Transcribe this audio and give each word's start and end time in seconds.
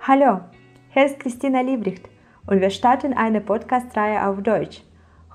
Hallo, 0.00 0.40
hier 0.90 1.06
ist 1.06 1.20
Christina 1.20 1.60
Liebricht 1.60 2.08
und 2.48 2.60
wir 2.60 2.70
starten 2.70 3.12
eine 3.12 3.40
Podcast-Reihe 3.40 4.26
auf 4.26 4.42
Deutsch. 4.42 4.82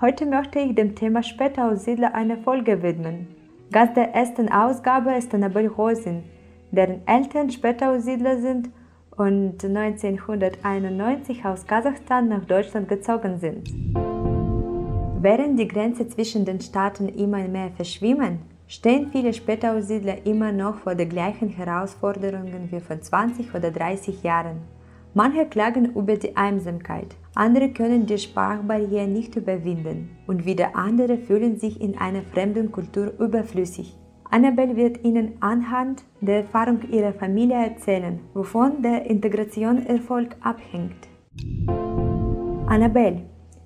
Heute 0.01 0.25
möchte 0.25 0.59
ich 0.59 0.75
dem 0.75 0.95
Thema 0.95 1.23
Spätaussiedler 1.23 2.13
eine 2.13 2.35
Folge 2.37 2.83
widmen. 2.83 3.29
Gast 3.71 3.95
der 3.95 4.13
ersten 4.13 4.51
Ausgabe 4.51 5.13
ist 5.13 5.33
Annabel 5.33 5.67
Rosin, 5.67 6.25
deren 6.71 7.07
Eltern 7.07 7.51
Spätaussiedler 7.51 8.41
sind 8.41 8.69
und 9.15 9.63
1991 9.63 11.45
aus 11.45 11.65
Kasachstan 11.65 12.27
nach 12.27 12.43
Deutschland 12.43 12.89
gezogen 12.89 13.37
sind. 13.37 13.73
Während 15.21 15.57
die 15.57 15.69
Grenzen 15.69 16.09
zwischen 16.09 16.43
den 16.43 16.59
Staaten 16.59 17.07
immer 17.07 17.47
mehr 17.47 17.71
verschwimmen, 17.71 18.56
stehen 18.67 19.09
viele 19.11 19.33
Spätaussiedler 19.33 20.25
immer 20.25 20.51
noch 20.51 20.77
vor 20.77 20.95
den 20.95 21.09
gleichen 21.09 21.49
Herausforderungen 21.49 22.69
wie 22.69 22.79
vor 22.79 22.99
20 22.99 23.55
oder 23.55 23.71
30 23.71 24.23
Jahren. 24.23 24.57
Manche 25.13 25.45
klagen 25.45 25.95
über 25.95 26.15
die 26.15 26.35
Einsamkeit, 26.35 27.15
andere 27.33 27.69
können 27.69 28.05
die 28.05 28.17
Sprachbarriere 28.17 29.07
nicht 29.07 29.35
überwinden 29.35 30.09
und 30.27 30.45
wieder 30.45 30.75
andere 30.75 31.17
fühlen 31.17 31.57
sich 31.57 31.81
in 31.81 31.97
einer 31.97 32.21
fremden 32.21 32.71
Kultur 32.71 33.13
überflüssig. 33.19 33.97
Annabelle 34.29 34.75
wird 34.75 35.03
Ihnen 35.05 35.37
anhand 35.39 36.03
der 36.19 36.37
Erfahrung 36.37 36.81
ihrer 36.91 37.13
Familie 37.13 37.55
erzählen, 37.55 38.19
wovon 38.33 38.81
der 38.81 39.05
Integrationserfolg 39.09 40.35
abhängt. 40.41 41.07
Annabelle, 42.67 43.23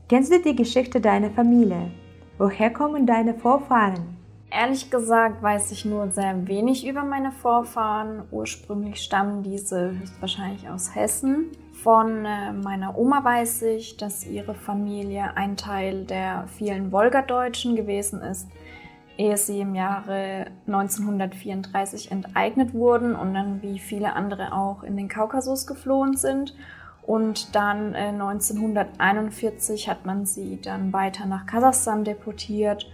kennst 0.07 0.31
du 0.31 0.39
die 0.39 0.55
Geschichte 0.55 1.01
deiner 1.01 1.31
Familie? 1.31 1.91
Woher 2.37 2.69
kommen 2.69 3.07
deine 3.07 3.33
Vorfahren? 3.33 4.20
Ehrlich 4.53 4.91
gesagt 4.91 5.41
weiß 5.41 5.71
ich 5.71 5.85
nur 5.85 6.11
sehr 6.11 6.45
wenig 6.45 6.85
über 6.85 7.03
meine 7.03 7.31
Vorfahren. 7.31 8.23
Ursprünglich 8.31 9.01
stammen 9.01 9.43
diese 9.43 9.97
höchstwahrscheinlich 9.97 10.67
aus 10.67 10.93
Hessen. 10.93 11.51
Von 11.71 12.25
äh, 12.25 12.51
meiner 12.51 12.97
Oma 12.97 13.23
weiß 13.23 13.61
ich, 13.61 13.95
dass 13.95 14.27
ihre 14.27 14.53
Familie 14.53 15.37
ein 15.37 15.55
Teil 15.55 16.03
der 16.03 16.47
vielen 16.57 16.91
Wolgadeutschen 16.91 17.77
gewesen 17.77 18.21
ist, 18.21 18.49
ehe 19.17 19.37
sie 19.37 19.61
im 19.61 19.73
Jahre 19.73 20.47
1934 20.67 22.11
enteignet 22.11 22.73
wurden 22.73 23.15
und 23.15 23.33
dann 23.33 23.61
wie 23.61 23.79
viele 23.79 24.13
andere 24.13 24.51
auch 24.51 24.83
in 24.83 24.97
den 24.97 25.07
Kaukasus 25.07 25.65
geflohen 25.65 26.17
sind. 26.17 26.57
Und 27.03 27.55
dann 27.55 27.95
äh, 27.95 28.09
1941 28.09 29.87
hat 29.87 30.05
man 30.05 30.25
sie 30.25 30.59
dann 30.61 30.91
weiter 30.91 31.25
nach 31.25 31.45
Kasachstan 31.45 32.03
deportiert 32.03 32.91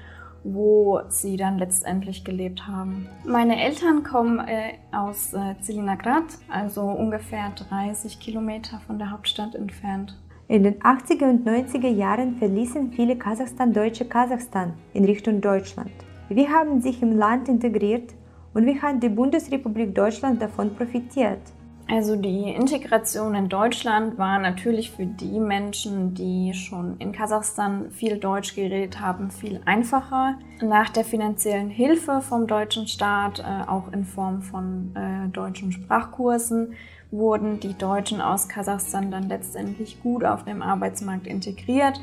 wo 0.54 1.02
sie 1.10 1.38
dann 1.38 1.58
letztendlich 1.58 2.24
gelebt 2.24 2.68
haben. 2.68 3.08
Meine 3.26 3.62
Eltern 3.62 4.04
kommen 4.04 4.40
äh, 4.40 4.74
aus 4.92 5.34
äh, 5.34 5.56
Zelinograd, 5.62 6.26
also 6.50 6.82
ungefähr 6.84 7.52
30 7.70 8.20
Kilometer 8.20 8.80
von 8.88 8.98
der 8.98 9.12
Hauptstadt 9.12 9.56
entfernt. 9.56 10.18
In 10.48 10.64
den 10.64 10.80
80er 10.80 11.30
und 11.30 11.46
90er 11.46 11.90
Jahren 11.90 12.38
verließen 12.38 12.92
viele 12.94 13.18
Kasachstan-Deutsche 13.18 14.06
Kasachstan 14.06 14.74
in 14.94 15.04
Richtung 15.04 15.42
Deutschland. 15.42 15.92
Wie 16.30 16.48
haben 16.48 16.82
sich 16.82 17.02
im 17.02 17.18
Land 17.18 17.50
integriert 17.50 18.14
und 18.54 18.66
wie 18.66 18.82
hat 18.82 19.04
die 19.04 19.10
Bundesrepublik 19.10 19.94
Deutschland 19.94 20.42
davon 20.42 20.74
profitiert? 20.74 21.42
Also 21.90 22.18
die 22.18 22.50
Integration 22.50 23.34
in 23.34 23.48
Deutschland 23.48 24.18
war 24.18 24.40
natürlich 24.40 24.92
für 24.92 25.06
die 25.06 25.40
Menschen, 25.40 26.14
die 26.14 26.54
schon 26.54 26.98
in 27.00 27.14
Kasachstan 27.14 27.92
viel 27.92 28.18
Deutsch 28.18 28.56
geredet 28.56 29.00
haben, 29.00 29.32
viel 29.32 29.62
einfacher. 29.64 30.38
Nach 30.62 30.90
der 30.90 31.06
finanziellen 31.06 31.70
Hilfe 31.70 32.20
vom 32.22 32.46
deutschen 32.46 32.88
Staat, 32.88 33.40
äh, 33.40 33.70
auch 33.70 33.94
in 33.94 34.04
Form 34.04 34.42
von 34.42 34.94
äh, 34.96 35.30
deutschen 35.30 35.72
Sprachkursen, 35.72 36.74
wurden 37.10 37.62
die 37.62 37.78
Deutschen 37.78 38.20
aus 38.20 38.50
Kasachstan 38.50 39.10
dann 39.10 39.30
letztendlich 39.30 40.02
gut 40.04 40.26
auf 40.26 40.44
dem 40.44 40.62
Arbeitsmarkt 40.62 41.26
integriert 41.26 42.02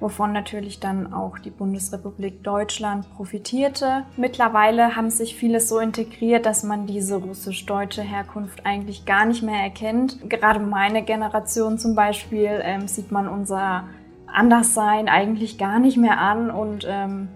wovon 0.00 0.32
natürlich 0.32 0.80
dann 0.80 1.12
auch 1.12 1.38
die 1.38 1.50
Bundesrepublik 1.50 2.42
Deutschland 2.42 3.08
profitierte. 3.14 4.04
Mittlerweile 4.16 4.96
haben 4.96 5.10
sich 5.10 5.36
viele 5.36 5.60
so 5.60 5.78
integriert, 5.78 6.46
dass 6.46 6.62
man 6.64 6.86
diese 6.86 7.16
russisch-deutsche 7.16 8.02
Herkunft 8.02 8.66
eigentlich 8.66 9.04
gar 9.04 9.26
nicht 9.26 9.42
mehr 9.42 9.62
erkennt. 9.62 10.28
Gerade 10.28 10.60
meine 10.60 11.02
Generation 11.02 11.78
zum 11.78 11.94
Beispiel 11.94 12.60
ähm, 12.62 12.88
sieht 12.88 13.12
man 13.12 13.28
unser 13.28 13.84
Anderssein 14.26 15.08
eigentlich 15.08 15.58
gar 15.58 15.78
nicht 15.78 15.96
mehr 15.96 16.18
an 16.18 16.50
und 16.50 16.86
ähm, 16.88 17.28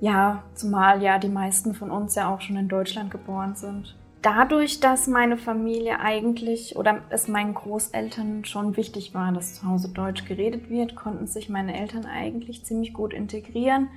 ja, 0.00 0.42
zumal 0.54 1.02
ja 1.02 1.18
die 1.18 1.28
meisten 1.28 1.74
von 1.74 1.90
uns 1.90 2.14
ja 2.14 2.32
auch 2.32 2.40
schon 2.40 2.56
in 2.56 2.68
Deutschland 2.68 3.10
geboren 3.10 3.54
sind 3.54 3.94
dadurch, 4.22 4.80
dass 4.80 5.06
meine 5.06 5.36
Familie 5.36 6.00
eigentlich 6.00 6.76
oder 6.76 7.02
es 7.10 7.28
meinen 7.28 7.54
Großeltern 7.54 8.44
schon 8.44 8.76
wichtig 8.76 9.14
war, 9.14 9.32
dass 9.32 9.54
zu 9.54 9.66
Hause 9.66 9.88
Deutsch 9.88 10.24
geredet 10.24 10.70
wird, 10.70 10.96
konnten 10.96 11.26
sich 11.26 11.48
meine 11.48 11.78
Eltern 11.78 12.06
eigentlich 12.06 12.64
ziemlich 12.64 12.92
gut 12.92 13.12
integrieren. 13.12 13.88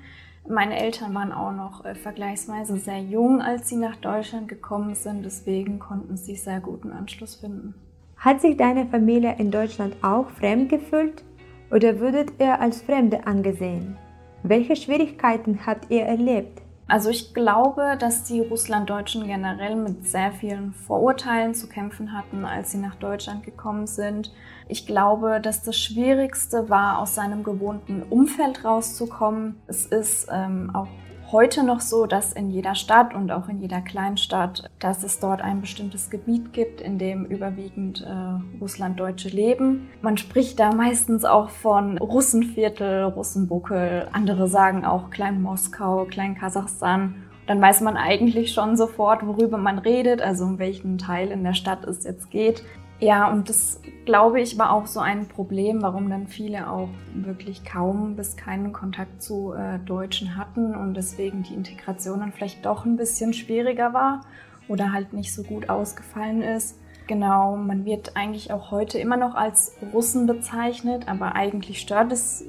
Meine 0.47 0.77
Eltern 0.77 1.13
waren 1.13 1.31
auch 1.31 1.53
noch 1.53 1.85
äh, 1.85 1.95
vergleichsweise 1.95 2.77
sehr 2.77 2.99
jung, 2.99 3.41
als 3.41 3.69
sie 3.69 3.77
nach 3.77 3.95
Deutschland 3.95 4.49
gekommen 4.49 4.93
sind, 4.93 5.23
deswegen 5.23 5.79
konnten 5.79 6.17
sie 6.17 6.35
sehr 6.35 6.59
guten 6.59 6.91
Anschluss 6.91 7.35
finden. 7.35 7.75
Hat 8.17 8.41
sich 8.41 8.57
deine 8.57 8.85
Familie 8.85 9.35
in 9.37 9.51
Deutschland 9.51 9.95
auch 10.01 10.29
fremd 10.31 10.69
gefühlt 10.69 11.23
oder 11.71 11.99
würdet 11.99 12.33
ihr 12.39 12.59
als 12.59 12.81
Fremde 12.81 13.25
angesehen? 13.25 13.97
Welche 14.43 14.75
Schwierigkeiten 14.75 15.65
habt 15.65 15.89
ihr 15.89 16.03
erlebt? 16.03 16.62
Also 16.87 17.09
ich 17.09 17.33
glaube, 17.33 17.95
dass 17.97 18.23
die 18.23 18.41
Russlanddeutschen 18.41 19.25
generell 19.25 19.75
mit 19.75 20.07
sehr 20.07 20.31
vielen 20.31 20.73
Vorurteilen 20.73 21.53
zu 21.53 21.67
kämpfen 21.67 22.11
hatten, 22.11 22.45
als 22.45 22.71
sie 22.71 22.77
nach 22.77 22.95
Deutschland 22.95 23.43
gekommen 23.43 23.87
sind. 23.87 24.33
Ich 24.67 24.85
glaube, 24.85 25.39
dass 25.41 25.63
das 25.63 25.77
Schwierigste 25.77 26.69
war, 26.69 26.99
aus 26.99 27.15
seinem 27.15 27.43
gewohnten 27.43 28.03
Umfeld 28.03 28.65
rauszukommen. 28.65 29.61
Es 29.67 29.85
ist 29.85 30.27
ähm, 30.31 30.71
auch 30.73 30.87
heute 31.33 31.65
noch 31.65 31.81
so, 31.81 32.05
dass 32.05 32.31
in 32.31 32.49
jeder 32.49 32.75
Stadt 32.75 33.13
und 33.13 33.31
auch 33.31 33.49
in 33.49 33.59
jeder 33.59 33.81
Kleinstadt, 33.81 34.69
dass 34.79 35.03
es 35.03 35.19
dort 35.19 35.41
ein 35.41 35.59
bestimmtes 35.59 36.09
Gebiet 36.09 36.53
gibt, 36.53 36.79
in 36.79 36.97
dem 36.97 37.25
überwiegend 37.25 38.01
äh, 38.01 38.59
Russlanddeutsche 38.61 39.27
leben. 39.27 39.89
Man 40.01 40.17
spricht 40.17 40.59
da 40.59 40.71
meistens 40.71 41.25
auch 41.25 41.49
von 41.49 41.97
Russenviertel, 41.97 43.03
Russenbuckel. 43.03 44.07
Andere 44.13 44.47
sagen 44.47 44.85
auch 44.85 45.09
Klein 45.09 45.41
Moskau, 45.41 46.05
Klein 46.05 46.35
Kasachstan. 46.35 47.15
Dann 47.47 47.61
weiß 47.61 47.81
man 47.81 47.97
eigentlich 47.97 48.53
schon 48.53 48.77
sofort, 48.77 49.25
worüber 49.27 49.57
man 49.57 49.79
redet, 49.79 50.21
also 50.21 50.45
um 50.45 50.59
welchen 50.59 50.97
Teil 50.97 51.29
in 51.29 51.43
der 51.43 51.53
Stadt 51.53 51.83
es 51.83 52.05
jetzt 52.05 52.31
geht. 52.31 52.63
Ja, 52.99 53.31
und 53.31 53.49
das 53.49 53.81
glaube 54.05 54.39
ich 54.39 54.57
war 54.57 54.71
auch 54.71 54.85
so 54.85 54.99
ein 54.99 55.27
Problem, 55.27 55.81
warum 55.81 56.09
dann 56.09 56.27
viele 56.27 56.69
auch 56.69 56.89
wirklich 57.13 57.65
kaum 57.65 58.15
bis 58.15 58.37
keinen 58.37 58.71
Kontakt 58.71 59.21
zu 59.21 59.53
äh, 59.53 59.79
Deutschen 59.79 60.37
hatten 60.37 60.75
und 60.75 60.93
deswegen 60.93 61.43
die 61.43 61.53
Integration 61.53 62.19
dann 62.19 62.31
vielleicht 62.31 62.65
doch 62.65 62.85
ein 62.85 62.95
bisschen 62.95 63.33
schwieriger 63.33 63.93
war 63.93 64.21
oder 64.67 64.93
halt 64.93 65.13
nicht 65.13 65.33
so 65.33 65.43
gut 65.43 65.69
ausgefallen 65.69 66.41
ist. 66.41 66.79
Genau, 67.07 67.57
man 67.57 67.83
wird 67.83 68.15
eigentlich 68.15 68.53
auch 68.53 68.71
heute 68.71 68.97
immer 68.97 69.17
noch 69.17 69.35
als 69.35 69.75
Russen 69.93 70.25
bezeichnet, 70.25 71.09
aber 71.09 71.35
eigentlich 71.35 71.81
stört 71.81 72.13
es 72.13 72.45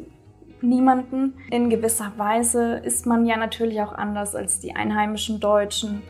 niemanden. 0.60 1.34
In 1.50 1.70
gewisser 1.70 2.12
Weise 2.16 2.76
ist 2.76 3.06
man 3.06 3.26
ja 3.26 3.36
natürlich 3.36 3.80
auch 3.80 3.92
anders 3.92 4.36
als 4.36 4.60
die 4.60 4.76
einheimischen 4.76 5.40
Deutschen. 5.40 6.02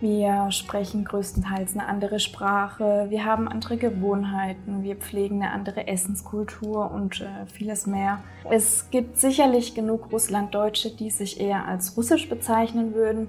Wir 0.00 0.50
sprechen 0.50 1.04
größtenteils 1.04 1.74
eine 1.74 1.86
andere 1.86 2.20
Sprache, 2.20 3.06
wir 3.10 3.26
haben 3.26 3.48
andere 3.48 3.76
Gewohnheiten, 3.76 4.82
wir 4.82 4.96
pflegen 4.96 5.42
eine 5.42 5.52
andere 5.52 5.88
Essenskultur 5.88 6.90
und 6.90 7.20
äh, 7.20 7.46
vieles 7.52 7.86
mehr. 7.86 8.22
Es 8.50 8.90
gibt 8.90 9.18
sicherlich 9.18 9.74
genug 9.74 10.10
Russlanddeutsche, 10.10 10.90
die 10.90 11.10
sich 11.10 11.38
eher 11.38 11.66
als 11.66 11.98
russisch 11.98 12.30
bezeichnen 12.30 12.94
würden 12.94 13.28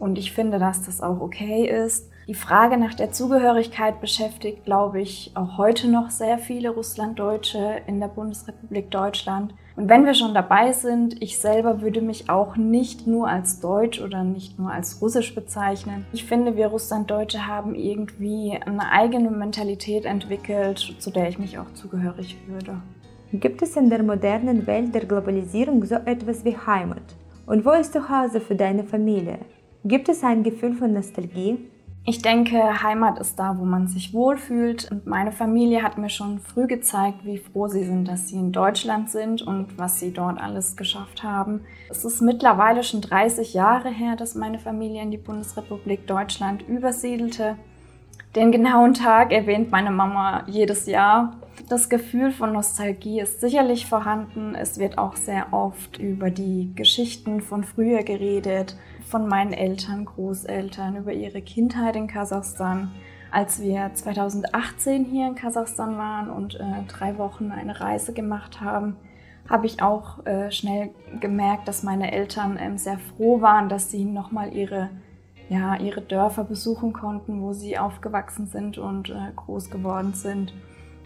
und 0.00 0.18
ich 0.18 0.32
finde, 0.32 0.58
dass 0.58 0.82
das 0.82 1.00
auch 1.00 1.20
okay 1.20 1.66
ist. 1.66 2.10
Die 2.26 2.34
Frage 2.34 2.78
nach 2.78 2.94
der 2.94 3.12
Zugehörigkeit 3.12 4.00
beschäftigt, 4.00 4.64
glaube 4.64 5.00
ich, 5.00 5.30
auch 5.34 5.56
heute 5.56 5.88
noch 5.88 6.10
sehr 6.10 6.38
viele 6.38 6.70
Russlanddeutsche 6.70 7.80
in 7.86 8.00
der 8.00 8.08
Bundesrepublik 8.08 8.90
Deutschland. 8.90 9.54
Und 9.78 9.88
wenn 9.88 10.04
wir 10.04 10.14
schon 10.14 10.34
dabei 10.34 10.72
sind, 10.72 11.22
ich 11.22 11.38
selber 11.38 11.80
würde 11.82 12.00
mich 12.00 12.28
auch 12.28 12.56
nicht 12.56 13.06
nur 13.06 13.28
als 13.28 13.60
Deutsch 13.60 14.00
oder 14.00 14.24
nicht 14.24 14.58
nur 14.58 14.72
als 14.72 15.00
Russisch 15.00 15.36
bezeichnen. 15.36 16.04
Ich 16.12 16.24
finde, 16.24 16.56
wir 16.56 16.66
Russlanddeutsche 16.66 17.46
haben 17.46 17.76
irgendwie 17.76 18.58
eine 18.66 18.90
eigene 18.90 19.30
Mentalität 19.30 20.04
entwickelt, 20.04 20.96
zu 20.98 21.12
der 21.12 21.28
ich 21.28 21.38
mich 21.38 21.60
auch 21.60 21.72
zugehörig 21.74 22.36
würde. 22.48 22.82
Gibt 23.32 23.62
es 23.62 23.76
in 23.76 23.88
der 23.88 24.02
modernen 24.02 24.66
Welt 24.66 24.96
der 24.96 25.04
Globalisierung 25.04 25.84
so 25.84 25.94
etwas 25.94 26.44
wie 26.44 26.56
Heimat? 26.56 27.14
Und 27.46 27.64
wo 27.64 27.70
ist 27.70 27.92
zu 27.92 28.08
Hause 28.08 28.40
für 28.40 28.56
deine 28.56 28.82
Familie? 28.82 29.38
Gibt 29.84 30.08
es 30.08 30.24
ein 30.24 30.42
Gefühl 30.42 30.74
von 30.74 30.92
Nostalgie? 30.92 31.70
Ich 32.04 32.22
denke, 32.22 32.82
Heimat 32.82 33.18
ist 33.18 33.38
da, 33.38 33.58
wo 33.58 33.64
man 33.64 33.86
sich 33.86 34.14
wohlfühlt. 34.14 34.90
Und 34.90 35.06
meine 35.06 35.30
Familie 35.30 35.82
hat 35.82 35.98
mir 35.98 36.08
schon 36.08 36.38
früh 36.38 36.66
gezeigt, 36.66 37.24
wie 37.24 37.38
froh 37.38 37.68
sie 37.68 37.84
sind, 37.84 38.06
dass 38.08 38.28
sie 38.28 38.36
in 38.36 38.50
Deutschland 38.50 39.10
sind 39.10 39.42
und 39.42 39.78
was 39.78 40.00
sie 40.00 40.12
dort 40.12 40.40
alles 40.40 40.76
geschafft 40.76 41.22
haben. 41.22 41.60
Es 41.90 42.04
ist 42.04 42.22
mittlerweile 42.22 42.82
schon 42.82 43.02
30 43.02 43.52
Jahre 43.52 43.90
her, 43.90 44.16
dass 44.16 44.34
meine 44.34 44.58
Familie 44.58 45.02
in 45.02 45.10
die 45.10 45.18
Bundesrepublik 45.18 46.06
Deutschland 46.06 46.66
übersiedelte. 46.66 47.56
Den 48.34 48.52
genauen 48.52 48.94
Tag 48.94 49.32
erwähnt 49.32 49.70
meine 49.70 49.90
Mama 49.90 50.44
jedes 50.46 50.86
Jahr. 50.86 51.36
Das 51.68 51.90
Gefühl 51.90 52.32
von 52.32 52.54
Nostalgie 52.54 53.20
ist 53.20 53.42
sicherlich 53.42 53.84
vorhanden. 53.84 54.54
Es 54.54 54.78
wird 54.78 54.96
auch 54.96 55.16
sehr 55.16 55.52
oft 55.52 55.98
über 55.98 56.30
die 56.30 56.72
Geschichten 56.74 57.42
von 57.42 57.62
früher 57.62 58.04
geredet, 58.04 58.74
von 59.06 59.28
meinen 59.28 59.52
Eltern, 59.52 60.06
Großeltern, 60.06 60.96
über 60.96 61.12
ihre 61.12 61.42
Kindheit 61.42 61.94
in 61.94 62.06
Kasachstan. 62.06 62.90
Als 63.30 63.60
wir 63.60 63.90
2018 63.92 65.04
hier 65.04 65.26
in 65.26 65.34
Kasachstan 65.34 65.98
waren 65.98 66.30
und 66.30 66.54
äh, 66.54 66.64
drei 66.88 67.18
Wochen 67.18 67.50
eine 67.50 67.78
Reise 67.78 68.14
gemacht 68.14 68.62
haben, 68.62 68.96
habe 69.46 69.66
ich 69.66 69.82
auch 69.82 70.24
äh, 70.24 70.50
schnell 70.50 70.90
gemerkt, 71.20 71.68
dass 71.68 71.82
meine 71.82 72.12
Eltern 72.12 72.58
ähm, 72.58 72.78
sehr 72.78 72.98
froh 72.98 73.42
waren, 73.42 73.68
dass 73.68 73.90
sie 73.90 74.06
nochmal 74.06 74.54
ihre, 74.54 74.88
ja, 75.50 75.76
ihre 75.76 76.00
Dörfer 76.00 76.44
besuchen 76.44 76.94
konnten, 76.94 77.42
wo 77.42 77.52
sie 77.52 77.76
aufgewachsen 77.78 78.46
sind 78.46 78.78
und 78.78 79.10
äh, 79.10 79.32
groß 79.36 79.68
geworden 79.68 80.14
sind. 80.14 80.54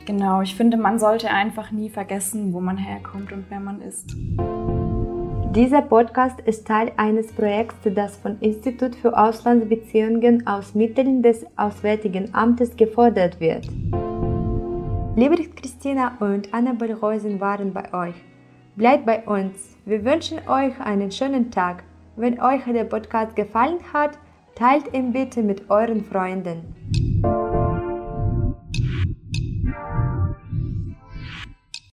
Genau, 0.04 0.43
ich 0.43 0.56
finde, 0.56 0.76
man 0.76 0.99
sollte 0.99 1.31
einfach 1.31 1.70
nie 1.70 1.88
vergessen, 1.88 2.52
wo 2.52 2.60
man 2.60 2.76
herkommt 2.76 3.32
und 3.32 3.44
wer 3.49 3.60
man 3.60 3.81
ist. 3.81 4.16
Dieser 5.54 5.82
Podcast 5.82 6.40
ist 6.40 6.66
Teil 6.66 6.93
eines 6.96 7.31
Projekts, 7.31 7.76
das 7.94 8.16
vom 8.16 8.37
Institut 8.40 8.96
für 8.96 9.16
Auslandsbeziehungen 9.16 10.46
aus 10.46 10.75
Mitteln 10.75 11.22
des 11.22 11.46
Auswärtigen 11.56 12.34
Amtes 12.34 12.76
gefordert 12.76 13.38
wird. 13.38 13.69
Liebe 15.14 15.37
Christina 15.54 16.16
und 16.20 16.52
Annabel 16.54 16.94
Reusen 16.94 17.38
waren 17.38 17.72
bei 17.72 17.93
euch. 17.93 18.14
Bleibt 18.76 19.04
bei 19.04 19.22
uns. 19.25 19.76
Wir 19.84 20.04
wünschen 20.04 20.38
euch 20.49 20.81
einen 20.81 21.12
schönen 21.12 21.50
Tag. 21.50 21.84
Wenn 22.16 22.40
euch 22.40 22.64
der 22.64 22.84
Podcast 22.84 23.37
gefallen 23.37 23.78
hat, 23.93 24.19
teilt 24.54 24.94
ihn 24.94 25.12
bitte 25.12 25.43
mit 25.43 25.69
euren 25.70 26.02
Freunden. 26.02 26.75